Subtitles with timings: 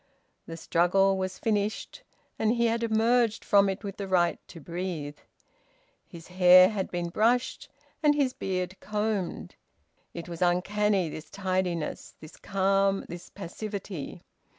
[0.47, 2.01] The struggle was finished,
[2.39, 5.19] and he had emerged from it with the right to breathe.
[6.07, 7.69] His hair had been brushed,
[8.01, 9.57] and his beard combed.
[10.15, 14.23] It was uncanny, this tidiness, this calm, this passivity.